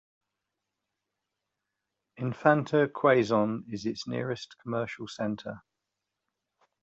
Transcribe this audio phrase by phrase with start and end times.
[2.17, 5.61] Infanta, Quezon is its nearest commercial center.